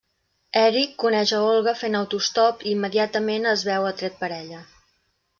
Eric 0.59 0.93
coneix 1.01 1.33
a 1.39 1.41
Olga 1.49 1.73
fent 1.81 1.97
autoestop 1.99 2.65
i 2.69 2.73
immediatament 2.77 3.45
es 3.51 3.65
veu 3.69 3.85
atret 3.91 4.17
per 4.23 4.31
ella. 4.39 4.63